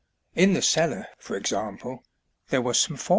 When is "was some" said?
2.59-2.95